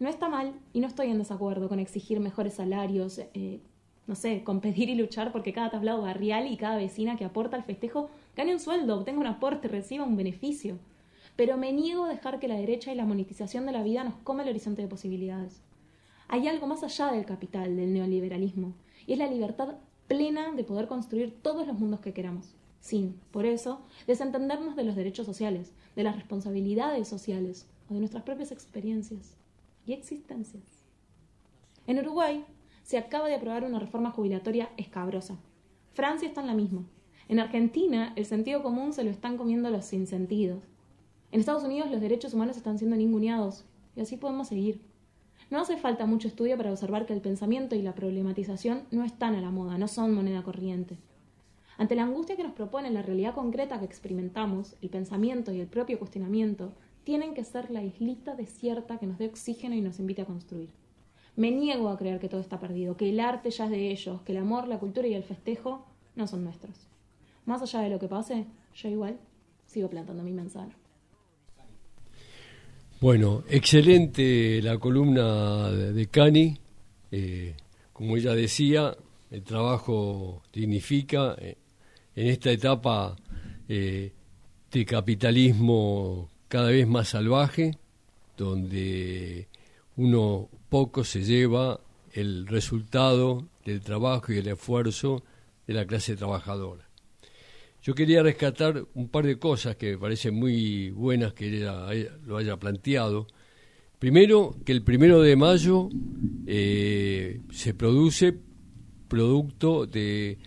No 0.00 0.09
está 0.09 0.29
mal 0.29 0.55
y 0.73 0.81
no 0.81 0.87
estoy 0.87 1.11
en 1.11 1.19
desacuerdo 1.19 1.69
con 1.69 1.79
exigir 1.79 2.21
mejores 2.21 2.55
salarios, 2.55 3.19
eh, 3.19 3.61
no 4.09 4.15
sé, 4.15 4.43
competir 4.43 4.88
y 4.88 4.95
luchar 4.95 5.33
porque 5.33 5.53
cada 5.53 5.71
tablado 5.71 6.00
barrial 6.00 6.50
y 6.50 6.57
cada 6.57 6.79
vecina 6.79 7.17
que 7.17 7.27
aporta 7.27 7.57
al 7.57 7.62
festejo 7.62 8.09
gane 8.35 8.55
un 8.55 8.59
sueldo, 8.59 8.97
obtenga 8.97 9.21
un 9.21 9.27
aporte, 9.27 9.69
reciba 9.69 10.05
un 10.05 10.17
beneficio. 10.17 10.79
Pero 11.37 11.59
me 11.59 11.73
niego 11.73 12.07
a 12.07 12.09
dejar 12.09 12.41
que 12.41 12.49
la 12.49 12.57
derecha 12.57 12.91
y 12.91 12.97
la 12.97 13.05
monetización 13.05 13.67
de 13.67 13.73
la 13.73 13.83
vida 13.83 14.03
nos 14.05 14.15
come 14.25 14.43
el 14.43 14.49
horizonte 14.49 14.81
de 14.81 14.88
posibilidades. 14.88 15.61
Hay 16.27 16.49
algo 16.49 16.67
más 16.67 16.83
allá 16.83 17.12
del 17.12 17.27
capital, 17.27 17.77
del 17.77 17.93
neoliberalismo, 17.93 18.73
y 19.07 19.12
es 19.12 19.19
la 19.19 19.27
libertad 19.27 19.77
plena 20.09 20.53
de 20.53 20.65
poder 20.65 20.88
construir 20.88 21.37
todos 21.43 21.67
los 21.67 21.79
mundos 21.79 22.00
que 22.00 22.15
queramos, 22.15 22.55
sin, 22.81 23.12
por 23.31 23.45
eso, 23.45 23.83
desentendernos 24.07 24.75
de 24.75 24.85
los 24.85 24.97
derechos 24.97 25.27
sociales, 25.27 25.75
de 25.97 26.03
las 26.03 26.17
responsabilidades 26.17 27.09
sociales 27.09 27.67
o 27.91 27.95
de 27.95 28.00
nuestras 28.00 28.23
propias 28.23 28.53
experiencias 28.53 29.37
y 29.87 29.93
existencias. 29.93 30.65
En 31.87 31.99
Uruguay, 31.99 32.45
se 32.88 32.97
acaba 32.97 33.28
de 33.28 33.35
aprobar 33.35 33.64
una 33.64 33.78
reforma 33.78 34.11
jubilatoria 34.11 34.71
escabrosa. 34.78 35.37
Francia 35.92 36.26
está 36.26 36.40
en 36.40 36.47
la 36.47 36.54
misma. 36.54 36.87
En 37.28 37.38
Argentina, 37.38 38.14
el 38.16 38.25
sentido 38.25 38.62
común 38.62 38.95
se 38.95 39.04
lo 39.04 39.11
están 39.11 39.37
comiendo 39.37 39.68
los 39.68 39.85
sinsentidos. 39.85 40.62
En 41.30 41.40
Estados 41.40 41.64
Unidos, 41.64 41.90
los 41.90 42.00
derechos 42.00 42.33
humanos 42.33 42.57
están 42.57 42.78
siendo 42.78 42.97
ninguneados. 42.97 43.66
Y 43.95 44.00
así 44.00 44.16
podemos 44.16 44.49
seguir. 44.49 44.80
No 45.50 45.61
hace 45.61 45.76
falta 45.76 46.07
mucho 46.07 46.28
estudio 46.28 46.57
para 46.57 46.71
observar 46.71 47.04
que 47.04 47.12
el 47.12 47.21
pensamiento 47.21 47.75
y 47.75 47.83
la 47.83 47.95
problematización 47.95 48.85
no 48.90 49.04
están 49.04 49.35
a 49.35 49.42
la 49.42 49.50
moda, 49.50 49.76
no 49.76 49.87
son 49.87 50.14
moneda 50.14 50.42
corriente. 50.42 50.97
Ante 51.76 51.95
la 51.95 52.04
angustia 52.04 52.37
que 52.37 52.42
nos 52.42 52.54
propone 52.54 52.90
la 52.90 53.02
realidad 53.02 53.35
concreta 53.35 53.78
que 53.80 53.85
experimentamos, 53.85 54.76
el 54.80 54.88
pensamiento 54.88 55.52
y 55.52 55.61
el 55.61 55.66
propio 55.66 55.99
cuestionamiento 55.99 56.73
tienen 57.04 57.35
que 57.35 57.45
ser 57.45 57.71
la 57.71 57.85
islita 57.85 58.35
desierta 58.35 58.97
que 58.97 59.07
nos 59.07 59.18
dé 59.18 59.26
oxígeno 59.26 59.75
y 59.75 59.83
nos 59.83 59.99
invite 60.00 60.23
a 60.23 60.26
construir. 60.26 60.71
Me 61.38 61.52
niego 61.52 61.88
a 61.88 61.97
creer 61.97 62.18
que 62.18 62.28
todo 62.28 62.40
está 62.40 62.59
perdido, 62.59 62.97
que 62.97 63.11
el 63.11 63.21
arte 63.21 63.52
ya 63.52 63.66
es 63.66 63.71
de 63.71 63.92
ellos, 63.92 64.23
que 64.23 64.33
el 64.33 64.38
amor, 64.38 64.66
la 64.66 64.80
cultura 64.80 65.07
y 65.07 65.14
el 65.14 65.23
festejo 65.23 65.87
no 66.16 66.26
son 66.26 66.42
nuestros. 66.42 66.75
Más 67.47 67.62
allá 67.62 67.78
de 67.83 67.90
lo 67.90 68.00
que 68.00 68.09
pase, 68.09 68.47
yo 68.75 68.88
igual 68.88 69.21
sigo 69.64 69.88
plantando 69.88 70.25
mi 70.25 70.33
manzana. 70.33 70.75
Bueno, 73.00 73.45
excelente 73.49 74.61
la 74.62 74.78
columna 74.78 75.71
de 75.71 76.07
Cani. 76.07 76.59
Eh, 77.12 77.54
como 77.92 78.16
ella 78.16 78.35
decía, 78.35 78.97
el 79.30 79.45
trabajo 79.45 80.42
dignifica 80.52 81.37
eh, 81.38 81.57
en 82.16 82.26
esta 82.26 82.50
etapa 82.50 83.14
eh, 83.68 84.12
de 84.73 84.85
capitalismo 84.85 86.30
cada 86.49 86.71
vez 86.71 86.88
más 86.88 87.11
salvaje, 87.11 87.78
donde 88.37 89.47
uno 89.97 90.49
poco 90.68 91.04
se 91.04 91.22
lleva 91.22 91.80
el 92.12 92.46
resultado 92.46 93.48
del 93.64 93.80
trabajo 93.80 94.32
y 94.32 94.38
el 94.38 94.48
esfuerzo 94.48 95.22
de 95.66 95.75
la 95.75 95.87
clase 95.87 96.16
trabajadora. 96.16 96.88
Yo 97.82 97.94
quería 97.94 98.22
rescatar 98.22 98.84
un 98.94 99.08
par 99.08 99.25
de 99.25 99.38
cosas 99.38 99.76
que 99.76 99.92
me 99.92 99.98
parecen 99.98 100.34
muy 100.34 100.90
buenas 100.90 101.32
que 101.32 101.48
ella 101.48 101.87
lo 102.25 102.37
haya 102.37 102.56
planteado. 102.56 103.26
Primero, 103.98 104.56
que 104.64 104.72
el 104.72 104.82
primero 104.82 105.22
de 105.22 105.37
mayo 105.37 105.88
eh, 106.46 107.40
se 107.50 107.75
produce 107.75 108.34
producto 109.08 109.87
de 109.87 110.38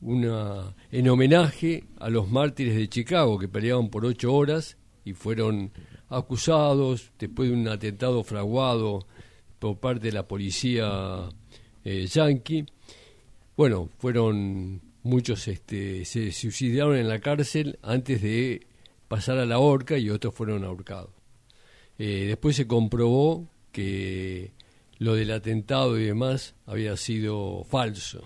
una 0.00 0.74
en 0.90 1.08
homenaje 1.08 1.84
a 1.98 2.08
los 2.08 2.30
mártires 2.30 2.74
de 2.74 2.88
Chicago 2.88 3.38
que 3.38 3.48
peleaban 3.48 3.90
por 3.90 4.04
ocho 4.04 4.32
horas 4.34 4.76
y 5.04 5.12
fueron 5.12 5.70
acusados 6.08 7.12
después 7.18 7.50
de 7.50 7.54
un 7.54 7.68
atentado 7.68 8.24
fraguado 8.24 9.06
por 9.60 9.78
parte 9.78 10.06
de 10.06 10.12
la 10.12 10.26
policía 10.26 11.28
eh, 11.84 12.06
yanqui. 12.06 12.66
Bueno, 13.56 13.90
fueron 13.98 14.80
muchos, 15.04 15.46
este, 15.46 16.04
se 16.04 16.32
suicidaron 16.32 16.96
en 16.96 17.08
la 17.08 17.20
cárcel 17.20 17.78
antes 17.82 18.22
de 18.22 18.66
pasar 19.06 19.38
a 19.38 19.46
la 19.46 19.58
horca 19.58 19.98
y 19.98 20.10
otros 20.10 20.34
fueron 20.34 20.64
ahorcados. 20.64 21.10
Eh, 21.98 22.24
después 22.26 22.56
se 22.56 22.66
comprobó 22.66 23.48
que 23.70 24.52
lo 24.98 25.14
del 25.14 25.30
atentado 25.30 25.98
y 25.98 26.06
demás 26.06 26.54
había 26.66 26.96
sido 26.96 27.62
falso. 27.64 28.22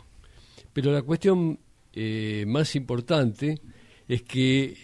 Pero 0.72 0.92
la 0.92 1.02
cuestión 1.02 1.58
eh, 1.92 2.44
más 2.46 2.76
importante 2.76 3.60
es 4.06 4.22
que 4.22 4.76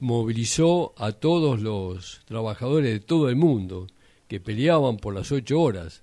movilizó 0.00 0.94
a 0.96 1.12
todos 1.12 1.60
los 1.60 2.22
trabajadores 2.24 2.92
de 2.92 3.00
todo 3.00 3.28
el 3.28 3.36
mundo 3.36 3.86
que 4.32 4.40
peleaban 4.40 4.96
por 4.96 5.12
las 5.12 5.30
ocho 5.30 5.60
horas, 5.60 6.02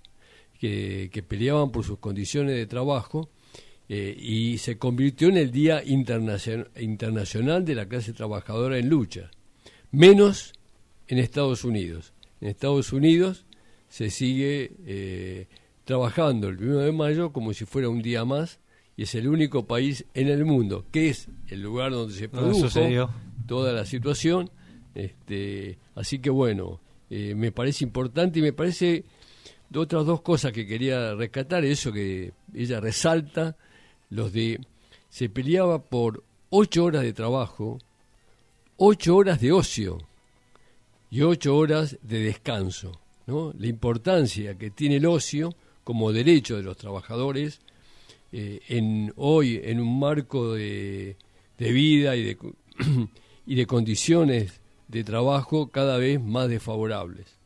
que, 0.59 1.25
peleaban 1.27 1.71
por 1.71 1.83
sus 1.83 1.97
condiciones 1.97 2.53
de 2.53 2.67
trabajo 2.67 3.27
eh, 3.87 4.15
y 4.15 4.59
se 4.59 4.77
convirtió 4.77 5.29
en 5.29 5.37
el 5.37 5.49
Día 5.51 5.81
Internacional 5.83 7.65
de 7.65 7.73
la 7.73 7.87
Clase 7.87 8.13
Trabajadora 8.13 8.77
en 8.77 8.87
Lucha, 8.87 9.31
menos 9.89 10.53
en 11.07 11.17
Estados 11.17 11.63
Unidos. 11.63 12.13
En 12.39 12.49
Estados 12.49 12.93
Unidos 12.93 13.47
se 13.87 14.11
sigue 14.11 14.73
eh, 14.85 15.47
trabajando 15.83 16.49
el 16.49 16.63
1 16.63 16.81
de 16.81 16.91
mayo 16.91 17.33
como 17.33 17.51
si 17.55 17.65
fuera 17.65 17.89
un 17.89 18.03
día 18.03 18.25
más 18.25 18.59
y 18.95 19.01
es 19.01 19.15
el 19.15 19.27
único 19.27 19.65
país 19.65 20.05
en 20.13 20.27
el 20.27 20.45
mundo 20.45 20.85
que 20.91 21.09
es 21.09 21.29
el 21.47 21.63
lugar 21.63 21.93
donde 21.93 22.13
se 22.13 22.29
produjo 22.29 22.67
toda 23.47 23.73
la 23.73 23.87
situación. 23.87 24.51
Este, 24.93 25.79
así 25.95 26.19
que 26.19 26.29
bueno, 26.29 26.79
eh, 27.09 27.33
me 27.35 27.51
parece 27.51 27.83
importante 27.83 28.39
y 28.39 28.41
me 28.41 28.53
parece 28.53 29.03
otras 29.75 30.05
dos 30.05 30.21
cosas 30.21 30.51
que 30.51 30.65
quería 30.65 31.13
rescatar, 31.15 31.63
eso 31.65 31.91
que 31.91 32.33
ella 32.53 32.79
resalta, 32.79 33.55
los 34.09 34.33
de 34.33 34.59
se 35.09 35.29
peleaba 35.29 35.81
por 35.81 36.23
ocho 36.49 36.85
horas 36.85 37.03
de 37.03 37.13
trabajo, 37.13 37.79
ocho 38.77 39.15
horas 39.15 39.41
de 39.41 39.51
ocio 39.51 39.99
y 41.11 41.21
ocho 41.21 41.55
horas 41.55 41.97
de 42.01 42.19
descanso. 42.19 42.99
¿no? 43.27 43.53
La 43.57 43.67
importancia 43.67 44.55
que 44.55 44.71
tiene 44.71 44.97
el 44.97 45.05
ocio 45.05 45.53
como 45.83 46.11
derecho 46.11 46.57
de 46.57 46.63
los 46.63 46.77
trabajadores 46.77 47.61
eh, 48.31 48.59
en 48.67 49.11
hoy 49.17 49.59
en 49.63 49.79
un 49.79 49.99
marco 49.99 50.53
de, 50.53 51.15
de 51.57 51.71
vida 51.71 52.15
y 52.15 52.23
de, 52.23 52.37
y 53.47 53.55
de 53.55 53.65
condiciones 53.65 54.61
de 54.89 55.03
trabajo 55.03 55.69
cada 55.69 55.97
vez 55.97 56.21
más 56.21 56.49
desfavorables. 56.49 57.37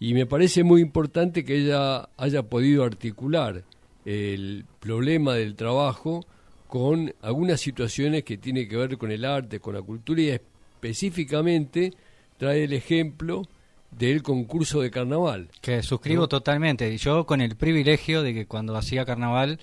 Y 0.00 0.14
me 0.14 0.26
parece 0.26 0.62
muy 0.62 0.80
importante 0.80 1.44
que 1.44 1.56
ella 1.56 2.08
haya 2.16 2.44
podido 2.44 2.84
articular 2.84 3.64
el 4.04 4.64
problema 4.80 5.34
del 5.34 5.54
trabajo 5.56 6.24
con 6.68 7.12
algunas 7.20 7.60
situaciones 7.60 8.22
que 8.24 8.38
tienen 8.38 8.68
que 8.68 8.76
ver 8.76 8.96
con 8.96 9.10
el 9.10 9.24
arte, 9.24 9.58
con 9.58 9.74
la 9.74 9.82
cultura 9.82 10.22
y 10.22 10.28
específicamente 10.28 11.92
trae 12.36 12.64
el 12.64 12.72
ejemplo 12.72 13.42
del 13.90 14.22
concurso 14.22 14.80
de 14.80 14.90
carnaval. 14.90 15.48
Que 15.60 15.82
suscribo 15.82 16.28
totalmente. 16.28 16.96
Yo 16.96 17.26
con 17.26 17.40
el 17.40 17.56
privilegio 17.56 18.22
de 18.22 18.34
que 18.34 18.46
cuando 18.46 18.76
hacía 18.76 19.04
carnaval, 19.04 19.58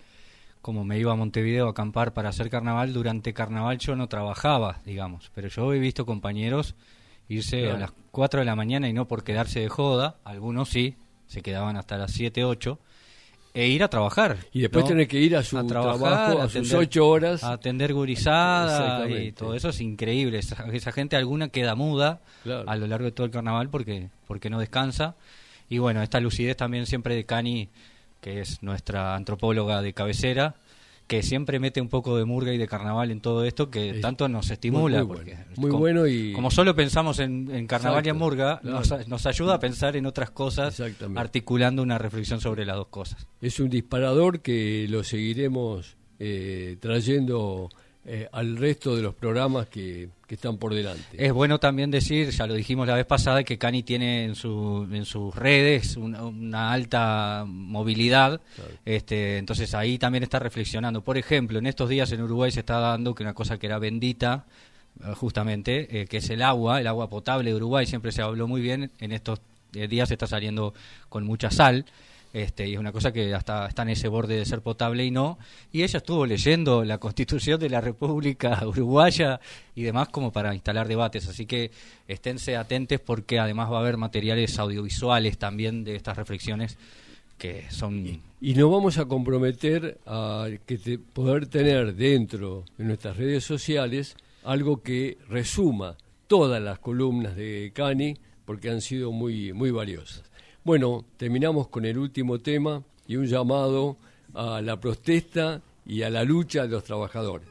como 0.62 0.84
me 0.84 1.00
iba 1.00 1.14
a 1.14 1.16
Montevideo 1.16 1.68
a 1.68 1.72
acampar 1.72 2.14
para 2.14 2.30
hacer 2.30 2.50
carnaval, 2.50 2.92
durante 2.92 3.34
carnaval 3.34 3.78
yo 3.78 3.96
no 3.96 4.10
trabajaba, 4.10 4.82
digamos, 4.84 5.32
pero 5.34 5.48
yo 5.48 5.74
he 5.74 5.80
visto 5.80 6.06
compañeros 6.06 6.76
irse 7.30 7.70
a 7.70 7.78
las 7.78 7.92
4 8.12 8.40
de 8.40 8.46
la 8.46 8.56
mañana 8.56 8.88
y 8.88 8.94
no 8.94 9.08
por 9.08 9.24
quedarse 9.24 9.60
de 9.60 9.70
joda, 9.70 10.16
algunos 10.24 10.70
sí, 10.70 10.96
se 11.28 11.42
quedaban 11.42 11.78
hasta 11.78 11.98
las 11.98 12.12
7, 12.12 12.46
8, 12.46 12.80
e 13.54 13.68
ir 13.68 13.84
a 13.84 13.88
trabajar. 13.88 14.38
Y 14.52 14.62
después 14.62 14.86
tener 14.86 15.08
que 15.08 15.20
ir 15.20 15.36
a 15.36 15.44
su 15.44 15.66
trabajo, 15.66 16.06
a, 16.42 16.50
sus 16.50 16.74
8 16.74 17.08
horas. 17.08 17.44
A 17.44 17.54
atender 17.54 17.94
gurizada 17.94 19.10
y 19.10 19.32
todo 19.32 19.56
eso 19.56 19.70
es 19.70 19.80
increíble. 19.80 20.40
Esa, 20.40 20.92
gente 20.92 21.16
alguna 21.16 21.48
queda 21.48 21.74
muda 21.76 22.20
a 22.68 22.76
lo 22.76 22.86
largo 22.86 23.06
de 23.06 23.12
todo 23.12 23.26
el 23.26 23.32
carnaval 23.32 23.70
porque, 23.70 24.10
porque 24.28 24.50
no 24.50 24.60
descansa. 24.60 25.16
Y 25.70 25.78
bueno, 25.78 26.02
esta 26.04 26.20
lucidez 26.20 26.58
también 26.58 26.86
siempre 26.86 27.16
de 27.16 27.26
Cani, 27.26 27.70
que 28.22 28.42
es 28.42 28.62
nuestra 28.62 29.16
antropóloga 29.16 29.82
de 29.82 29.94
cabecera, 29.94 30.56
que 31.08 31.22
siempre 31.22 31.60
mete 31.60 31.82
un 31.82 31.90
poco 31.90 32.18
de 32.18 32.26
murga 32.26 32.52
y 32.54 32.58
de 32.58 32.68
carnaval 32.68 33.12
en 33.12 33.22
todo 33.22 33.46
esto 33.46 33.70
que 33.70 34.00
tanto 34.02 34.28
nos 34.28 34.50
estimula. 34.50 35.04
Muy, 35.04 35.08
porque 35.08 35.38
muy 35.58 35.72
bueno 35.72 36.08
y... 36.08 36.34
Como 36.34 36.50
solo 36.50 36.76
pensamos 36.76 37.20
en, 37.20 37.68
carnaval 37.68 38.06
y 38.06 38.10
en 38.10 38.18
murga, 38.18 38.60
nos, 38.64 39.26
ayuda 39.26 39.56
a 39.56 39.60
pensar 39.60 39.96
en 39.96 40.06
otras 40.06 40.32
cosas, 40.32 40.82
articulando 41.16 41.84
una 41.84 41.98
reflexión 41.98 42.42
sobre 42.42 42.66
las 42.66 42.76
dos 42.76 42.88
cosas. 42.88 43.28
Es 43.42 43.60
un 43.60 43.70
disparador 43.70 44.42
que 44.42 44.88
lo 44.90 45.04
seguiremos 45.04 45.98
eh, 46.18 46.78
trayendo 46.80 47.70
eh, 48.08 48.30
al 48.32 48.56
resto 48.58 48.96
de 48.96 49.02
los 49.02 49.16
programas 49.16 49.66
que, 49.66 50.10
están 50.30 50.58
por 50.58 50.76
delante. 50.76 51.04
Es 51.18 51.34
bueno 51.34 51.60
también 51.60 51.90
decir, 51.90 52.30
ya 52.30 52.46
lo 52.46 52.54
dijimos 52.54 52.86
la 52.86 52.94
vez 52.96 53.06
pasada, 53.06 53.44
que 53.44 53.58
Cani 53.58 53.82
tiene 53.82 54.26
en, 54.26 54.36
su, 54.36 54.88
en 54.92 55.06
sus 55.06 55.34
redes 55.34 55.98
una, 55.98 56.72
alta 56.72 57.46
movilidad, 57.48 58.42
este, 58.84 59.38
entonces 59.38 59.74
ahí 59.74 59.98
también 59.98 60.24
está 60.24 60.38
reflexionando. 60.38 61.02
Por 61.02 61.18
ejemplo, 61.18 61.58
en 61.58 61.66
estos 61.66 61.90
días 61.90 62.12
en 62.12 62.22
Uruguay 62.22 62.52
se 62.52 62.60
está 62.60 62.80
dando 62.80 63.16
que 63.16 63.24
una 63.24 63.34
cosa 63.34 63.58
que 63.58 63.66
era 63.66 63.80
bendita, 63.80 64.46
eh, 65.00 65.14
justamente, 65.16 66.02
eh, 66.02 66.06
que 66.06 66.18
es 66.18 66.30
el 66.30 66.44
agua, 66.44 66.82
el 66.82 66.88
agua 66.88 67.10
potable 67.10 67.50
de 67.50 67.56
Uruguay, 67.56 67.88
siempre 67.88 68.12
se 68.12 68.22
habló 68.22 68.48
muy 68.48 68.62
bien, 68.62 68.92
en 69.00 69.14
estos 69.14 69.40
días 69.72 70.12
está 70.12 70.28
saliendo 70.28 70.74
con 71.10 71.24
mucha 71.24 71.50
sal. 71.50 71.86
Este, 72.36 72.68
y 72.68 72.74
es 72.74 72.80
una 72.80 72.92
cosa 72.92 73.14
que 73.14 73.34
hasta 73.34 73.66
está 73.66 73.84
en 73.84 73.92
ese 73.92 74.10
borde 74.10 74.36
de 74.36 74.44
ser 74.44 74.60
potable 74.62 75.06
y 75.06 75.10
no. 75.10 75.40
Y 75.72 75.84
ella 75.84 76.00
estuvo 76.00 76.26
leyendo 76.26 76.84
la 76.84 76.98
Constitución 76.98 77.58
de 77.62 77.70
la 77.70 77.80
República 77.80 78.62
Uruguaya 78.68 79.40
y 79.74 79.84
demás 79.84 80.10
como 80.10 80.34
para 80.34 80.54
instalar 80.54 80.90
debates. 80.90 81.30
Así 81.30 81.46
que 81.46 81.72
esténse 82.10 82.58
atentos 82.58 83.00
porque 83.00 83.40
además 83.40 83.72
va 83.72 83.78
a 83.78 83.80
haber 83.80 83.96
materiales 83.96 84.60
audiovisuales 84.60 85.38
también 85.38 85.86
de 85.86 85.96
estas 85.96 86.18
reflexiones 86.18 86.78
que 87.38 87.72
son... 87.72 88.06
Y, 88.42 88.54
nos 88.54 88.70
vamos 88.70 88.98
a 88.98 89.06
comprometer 89.06 89.98
a 90.06 90.50
que 90.66 91.00
poder 91.14 91.48
tener 91.48 91.96
dentro 91.96 92.66
de 92.78 92.84
nuestras 92.84 93.16
redes 93.16 93.46
sociales 93.46 94.18
algo 94.44 94.84
que 94.84 95.18
resuma 95.30 95.96
todas 96.28 96.62
las 96.62 96.80
columnas 96.80 97.38
de 97.38 97.72
Cani 97.74 98.18
porque 98.44 98.72
han 98.72 98.82
sido 98.82 99.14
muy, 99.14 99.54
muy 99.54 99.72
valiosas. 99.72 100.35
Bueno, 100.66 101.06
terminamos 101.18 101.68
con 101.68 101.86
el 101.86 101.96
último 101.96 102.40
tema 102.40 102.82
y 103.06 103.18
un 103.18 103.26
llamado 103.28 103.98
a 104.34 104.62
la 104.62 104.80
protesta 104.80 105.62
y 105.86 106.02
a 106.02 106.10
la 106.10 106.24
lucha 106.24 106.64
de 106.64 106.70
los 106.70 106.84
trabajadores. 106.84 107.48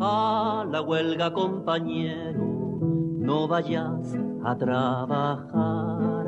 A 0.00 0.66
la 0.68 0.82
huelga, 0.82 1.32
compañero, 1.32 2.80
no 3.20 3.46
vayas 3.46 4.18
a 4.44 4.58
trabajar. 4.58 6.26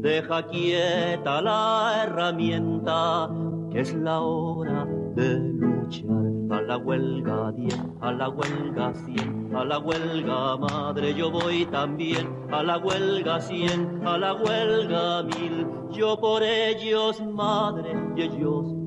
Deja 0.00 0.48
quieta 0.48 1.40
la 1.40 2.02
herramienta, 2.02 3.30
que 3.70 3.82
es 3.82 3.94
la 3.94 4.20
hora 4.20 4.84
de 5.14 5.69
luchar 5.90 6.58
a 6.58 6.62
la 6.62 6.76
huelga 6.76 7.52
10, 7.52 7.74
a 8.00 8.12
la 8.12 8.28
huelga 8.28 8.94
100, 8.94 9.54
a 9.54 9.64
la 9.64 9.78
huelga 9.78 10.56
madre 10.56 11.14
yo 11.14 11.30
voy 11.30 11.66
también, 11.66 12.28
a 12.50 12.62
la 12.62 12.78
huelga 12.78 13.40
100, 13.40 14.06
a 14.06 14.18
la 14.18 14.34
huelga 14.34 15.22
mil, 15.24 15.66
yo 15.90 16.18
por 16.18 16.42
ellos 16.42 17.20
madre 17.20 17.96
y 18.16 18.22
ellos. 18.22 18.79